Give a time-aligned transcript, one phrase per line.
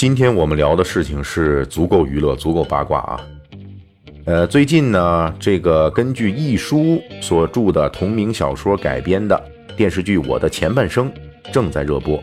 [0.00, 3.20] 今天我们聊的事情是足够娱乐、足够八卦啊。
[4.24, 9.38] 呃，最近呢，这个根据亦舒所著的同名小说改编的
[9.76, 11.12] 电视剧《我的前半生》
[11.52, 12.18] 正在热播。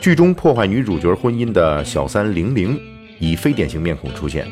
[0.00, 2.80] 剧中破坏女主角婚姻的小三玲玲
[3.18, 4.46] 以非典型面孔出现，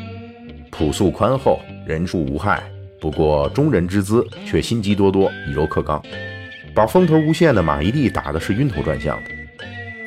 [0.71, 2.63] 朴素宽厚，人畜无害。
[3.01, 6.03] 不过中人之姿，却心机多多，以柔克刚，
[6.75, 9.31] 把风头无限的马伊琍打的是晕头转向的。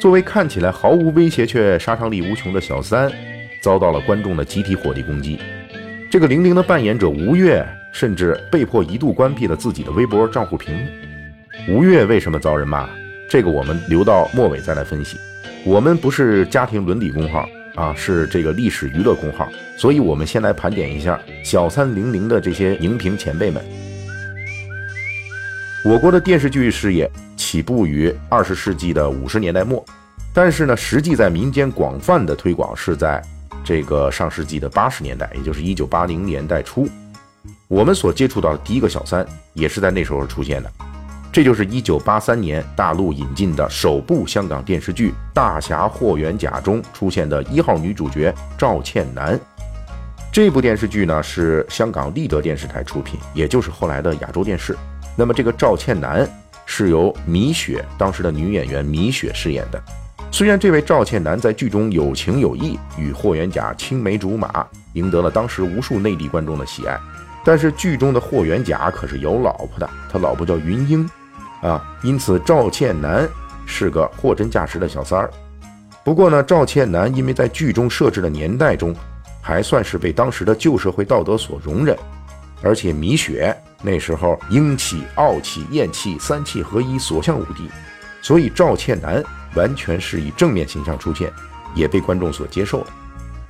[0.02, 3.12] 作为看起来毫无威胁却杀伤力无穷的小三，
[3.62, 5.38] 遭到了观众的集体火力攻击。
[6.10, 10.88] 这个玲玲的扮演者吴越，甚至被迫一度关闭了自己的微博账户屏幕。
[11.70, 12.90] 吴越为什么遭人骂？
[13.30, 15.18] 这个我们留到末尾再来分析。
[15.64, 17.48] 我们不是家庭伦理公号。
[17.76, 19.48] 啊，是这个历史娱乐公号，
[19.78, 23.64] 所以我们先来盘点一下小三零零的这些荧屏前辈们。
[25.86, 27.10] 我国的电视剧事业
[27.52, 29.86] 起步于二十世纪的五十年代末，
[30.34, 33.22] 但是呢，实际在民间广泛的推广是在
[33.62, 36.88] 这个上世纪的八十年代，也就是一九八零年代初，
[37.68, 40.72] 我们所接触到的第一个小三也是在那时候出现的。
[41.30, 49.38] 这就是一九八三年大陆引进的首部香港电视剧《大侠霍元甲》中出现的一号女主角赵倩楠。
[50.32, 54.74] 这部电视剧呢是香港立德电视台出品，也就是后来的亚洲电视。
[55.18, 56.26] 那么这个赵倩楠
[56.74, 59.84] 是由米雪当时的女演员米雪饰演的。
[60.32, 66.98] 虽然这位赵倩男在剧中有情有义，与霍元甲青梅竹马，赢得了当时无数内地观众的喜爱，
[67.44, 71.10] 但是剧中的霍元甲可是有老婆的，他老婆叫云英。
[71.62, 73.28] 啊，因此赵倩男
[73.66, 75.30] 是个货真价实的小三儿。
[76.06, 78.96] 不过呢，赵倩男因为在剧中设置的年代中，
[79.42, 81.98] 还算是被当时的旧社会道德所容忍，
[82.64, 87.70] 而且米雪那时候英气、傲气、艳气三气合一，所向无敌，
[88.22, 89.24] 所以赵倩楠
[89.56, 91.32] 完全是以正面形象出现，
[91.74, 92.88] 也被观众所接受了。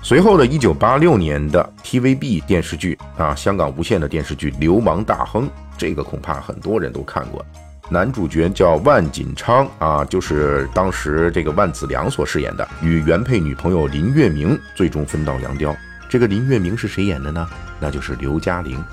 [0.04, 5.48] 随后的一九八六年的 TVB 电视剧啊，香港无线的电视剧《流氓大亨》，
[5.78, 7.46] 这个恐怕很多人都看过。
[7.90, 15.76] 男主角叫万锦昌啊，就是当时这个万梓良所饰演的，与原配女朋友林月明最终分道扬镳。
[16.10, 17.48] 这个林月明是谁演的呢？
[17.80, 18.84] 那就是刘嘉玲。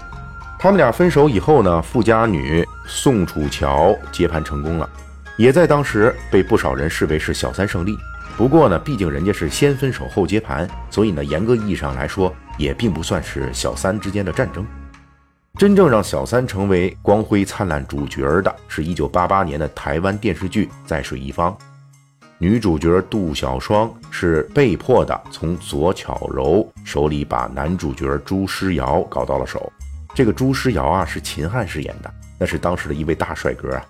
[0.60, 4.90] 他们俩分手以后呢，富家女宋楚乔接盘成功了，
[5.36, 7.96] 也在当时被不少人视为是小三胜利。
[8.36, 14.66] 不过呢，毕竟人家是先分手后接盘，所以呢，严格意义上来说，也并不算是小三之间的战争。
[15.56, 21.52] 真正让小三成为光辉灿烂主角的，是一九八八年的台湾电视剧《在水一方》，
[22.36, 29.72] 女主角杜小双是被迫的从左巧柔手里把男主角朱诗尧搞到了手。
[30.18, 33.86] 这个朱诗尧啊，是秦汉饰演的，那是当时的一位大帅哥啊。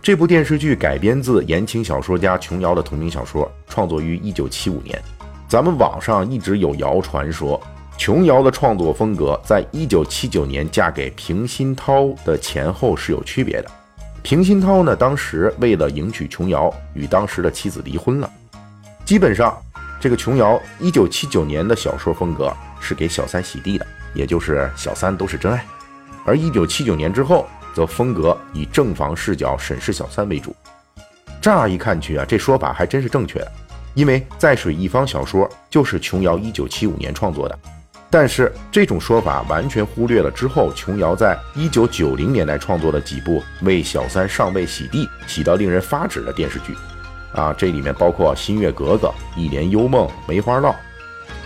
[0.00, 4.98] 这部电视剧改编自言情小说家琼瑶的同名小说，创作于一九七五年。
[5.46, 7.60] 咱们网上一直有谣传说。
[7.98, 13.70] 琼瑶的创作风格在一九七九年嫁给平鑫涛的前后是有区别的。
[14.22, 18.30] 平鑫涛呢，当时为了迎娶琼瑶，与当时的妻子离婚了。
[19.04, 19.54] 基本上，
[20.00, 22.50] 这个琼瑶一九七九年的小说风格
[22.80, 25.64] 是给小三洗地的，也就是小三都是真爱。
[26.24, 30.54] 而一九七九年之后，则风格以正房视角审视小三为主。
[31.40, 33.52] 乍一看去啊，这说法还真是正确的，
[33.94, 37.58] 因为在水一方小说就是琼瑶一九七五年创作的。
[38.12, 46.74] 但是这种说法完全忽略了之后琼瑶在一九九零年代创作的几部为小三上位洗地、洗到令人发指的电视剧，
[47.32, 49.06] 啊，这里面包括《新月格格》
[49.40, 50.70] 《一帘幽梦》《梅花烙》。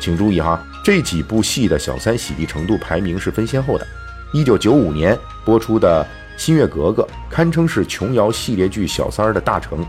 [0.00, 3.86] 请注意哈，这几部戏的小三洗地程度排名是分先后的。
[4.34, 6.04] 一九九五年播出的
[6.36, 9.82] 《新月格格》堪称是琼瑶系列剧小三儿的大成。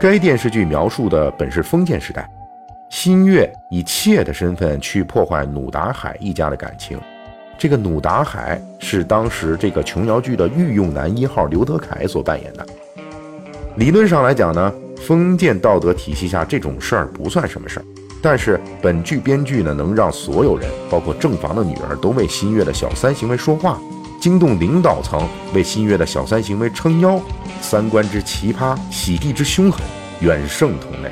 [0.00, 2.26] 该电视剧描述的本是封建时代。
[2.88, 6.98] 新月以妾的身份去破坏努达海一家的感情，
[7.58, 12.66] 这个努达海是当时这个琼瑶剧的御用男一号刘德凯所扮演的。
[13.76, 17.84] 理论上来讲呢，封建道德体系下这种事儿不算什么事儿，
[18.22, 23.80] 但是本剧编剧呢能让所有人，包括正房的女儿，都为新月的小三行为说话，
[24.20, 27.20] 惊动领导层为新月的小三行为撑腰，
[27.60, 29.80] 三观之奇葩，洗地之凶狠，
[30.20, 31.10] 远胜同类。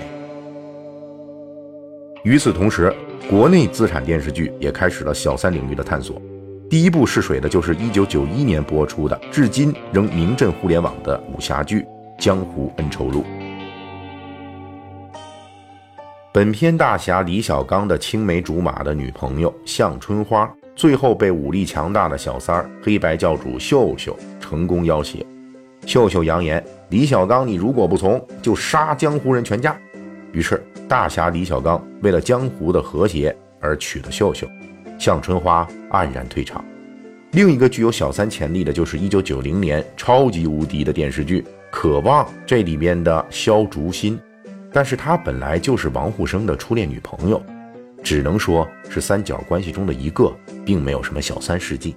[2.22, 2.94] 与此同时，
[3.28, 6.22] 国内资产电视剧也开始了小三领域的探索。
[6.68, 11.80] 第一部试水的就是1991年播出的，至今仍名震互联网的武侠剧
[12.22, 13.22] 《江湖恩仇录》。
[16.32, 25.26] 本片大侠李小刚的青梅竹马的女朋友向春花，最后被武力强大的小三儿黑白教主秀秀成功要挟。
[25.86, 29.76] 秀秀扬言：“李小刚，你如果不从，就杀江湖人全家。”
[30.30, 34.46] 于是大侠李小刚为了江湖的和谐而娶了秀秀，
[35.00, 36.64] 向春花黯然退场。
[37.32, 41.42] 另一个具有小三潜力的，就是一九九零年超级无敌的电视剧
[41.72, 44.16] 《渴望》这里面的萧竹心，
[44.72, 47.42] 但是她本来就是王沪生的初恋女朋友，
[48.02, 50.32] 只能说是三角关系中的一个，
[50.64, 51.96] 并没有什么小三事迹。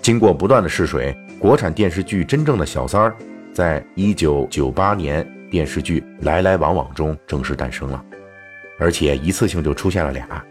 [0.00, 3.16] 经过不断的试水，国产电视剧真正的小三儿，
[3.52, 8.04] 在一九九八年电视剧《来来往往》中正式诞生了，
[8.78, 10.44] 而且一次性就出现了俩，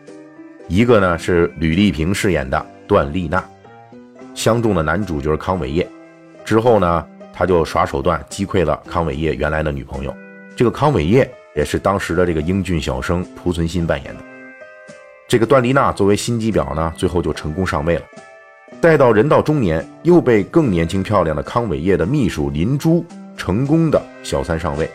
[0.67, 3.43] 一个呢是吕丽萍饰演的段丽娜，
[4.33, 5.87] 相中的男主角康伟业，
[6.43, 10.13] 之后呢他就耍手段击溃了康伟业原来的女朋友，
[10.55, 14.21] 这个康伟业也是当时的这个英俊小生濮存昕扮演的，
[15.27, 18.01] 这个段丽娜作为心机婊呢，最后就成功上位了。
[18.79, 23.05] 待到人到中年，又被更年轻漂亮的康伟业的秘书林珠
[23.35, 24.89] 成功的小三上位，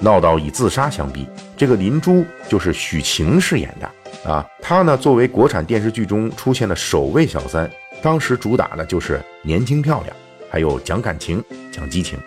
[0.00, 1.26] 闹到以自杀相逼。
[1.58, 7.70] 这个林珠就是许晴饰演的啊，她呢作为国产电视剧中出现的首位小三，
[8.02, 10.16] 当时主打的就是年轻漂亮，
[10.50, 12.18] 还有讲感情、讲激情，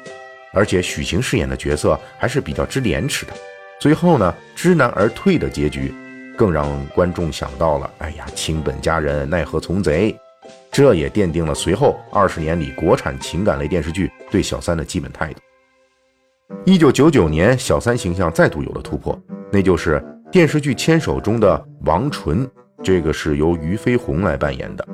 [0.53, 3.33] 而且许晴饰演的角色还是比较知廉耻的。
[3.79, 5.93] 最后呢，知难而退的结局，
[6.37, 10.15] 更让观众想到了：哎呀，亲本佳人奈何从贼。
[10.71, 15.39] 这也奠定了随后二十年里国产情感类电视剧对小三的基本态度。
[16.65, 19.19] 一九九九年，小三形象再度有了突破，
[19.51, 22.49] 那就是电视剧《牵手》中的王纯，
[22.83, 24.87] 这个是由俞飞鸿来扮演的。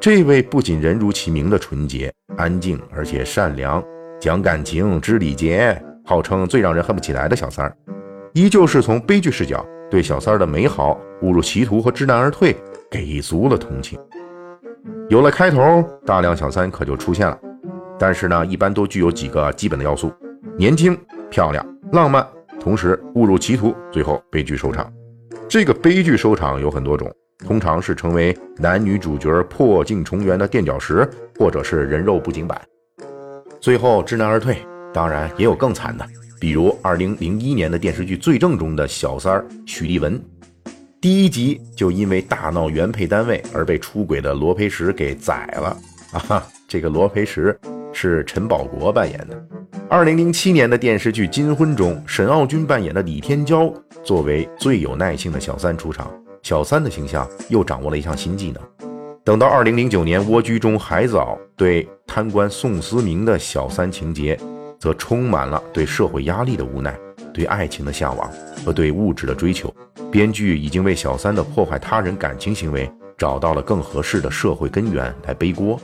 [0.00, 3.82] 这位不仅人如其名的纯洁、安静，而且善良、
[4.22, 7.76] 讲感情、知礼节，号称最让人恨不起来的小三儿，
[8.34, 12.56] 依旧是从悲剧视角对小三儿的美好、误入歧途和知难而退
[12.88, 13.98] 给足了同情。
[15.08, 17.36] 有了开头，大量小三可就出现了。
[17.98, 20.12] 但是呢，一般都具有几个基本的要素：
[20.56, 20.96] 年轻、
[21.28, 22.24] 漂亮、浪漫，
[22.60, 24.88] 同时误入歧途，最后悲剧收场。
[25.48, 27.12] 这个悲剧收场有很多种，
[27.44, 31.10] 通常是成为男女主角破镜重圆的垫脚石，
[31.40, 32.60] 或者是人肉布景板，
[33.62, 34.56] 最后知难而退。
[34.92, 36.04] 当然，也有更惨的，
[36.40, 40.20] 比如2001年的电视剧《罪证》中的小三儿许丽文。
[41.00, 45.76] 第一集就因为大闹原配单位而被出轨的罗培石给宰了
[46.12, 46.46] 啊哈！
[46.66, 47.56] 这个罗培石
[47.92, 49.46] 是陈宝国扮演的。
[49.88, 53.72] 二零零七年的电视剧《金婚》中，沈傲君扮演的李天骄
[54.02, 56.10] 作为最有耐性的小三出场，
[56.42, 58.81] 小三的形象又掌握了一项新技能。
[59.24, 64.36] 等到二零零九年《蜗居》中，海藻对贪官宋思明的小三情节，
[64.80, 66.98] 则充满了对社会压力的无奈。
[67.32, 68.28] 对爱情的向往
[68.64, 69.72] 和对物质的追求，
[70.10, 75.80] 编剧已经为小三的破坏他人感情行为找到了更合适的社会根源来背锅。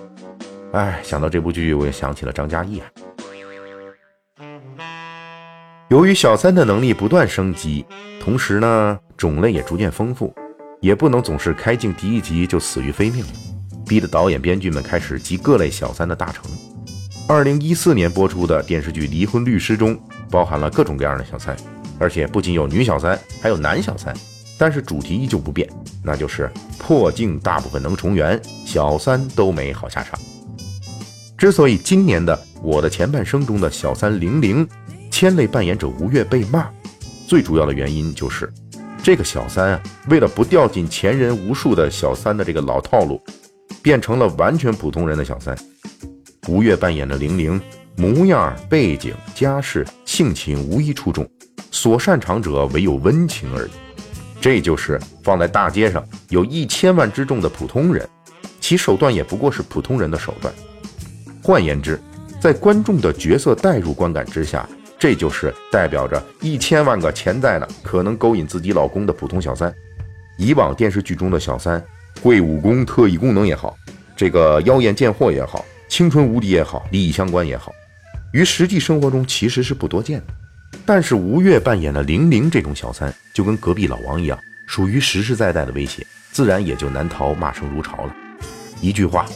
[0.73, 2.83] 哎，想到这部剧，我也想起了张嘉译。
[5.89, 7.87] 由于小三的能力不断升级，
[8.21, 10.35] 同时呢种类也逐渐丰富，
[10.81, 13.25] 也不能总是开镜第一集就死于非命，
[13.87, 16.45] 逼得导演编剧们开始集各类小三的大成。
[17.29, 19.99] 二零一四年播出的电视剧《离婚律师》中。
[20.31, 21.57] 包含了各种各样的小三，
[21.99, 24.15] 而且不仅有女小三，还有男小三，
[24.59, 25.67] 但是主题依旧不变，
[26.05, 30.21] 那就是破镜大部分能重圆，小三都没好下场。
[31.39, 34.69] 之所以今年的《我的前半生》中的小三玲玲，
[35.11, 36.69] 千类扮演者吴越被骂，
[37.27, 38.53] 最主要的原因就是
[39.03, 43.21] 这个小三啊，为了不掉进前人无数的小三的这个老套路，
[43.83, 45.57] 变成了完全普通人的小三。
[46.49, 47.61] 吴越扮演的玲玲。
[48.01, 51.29] 模样、背景、家世、性情无一出众，
[51.73, 53.71] 所擅长者唯有温情而已。
[54.41, 58.09] 这就是放在大街上有一千万之众的普通人，
[58.61, 60.55] 其手段也不过是普通人的手段。
[61.43, 62.01] 换言之，
[62.41, 64.65] 在观众的角色代入观感之下，
[64.99, 69.73] 这就是代表着一千万个潜在的可能勾引自己老公的普通小三。
[70.37, 71.83] 以往电视剧中的小三，
[72.21, 73.77] 会武功、特异功能也好，
[74.17, 77.73] 这个妖艳贱货也好，青春无敌也好，利益相关也好。
[78.33, 80.27] 于实际生活中其实是不多见的，
[80.85, 88.15] 但是吴越扮演的玲玲这种小三，就跟隔壁老王一样，属于实实在在的威胁，自然也就难逃骂声如潮了。
[88.81, 89.27] 一句话，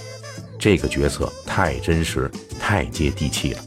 [0.58, 3.60] 这个角色太真实，太接地气了。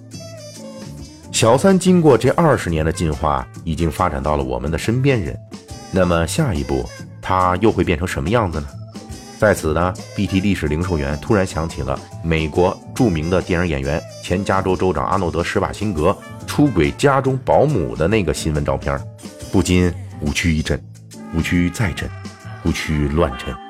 [1.36, 5.38] 小三经过这二十年的进化，已经发展到了我们的身边人，
[5.92, 6.90] 那么下一步，
[7.22, 8.68] 他又会变成什么样子呢？
[9.38, 18.98] 在此呢，BT 历史零售员突然想起了美国著名的电影演员、前加州州长阿诺德·施瓦辛格出轨家中保姆的那个新闻照片，
[19.52, 20.82] 不禁五区一震，
[21.36, 22.10] 五区再震，
[22.64, 23.65] 五区乱震。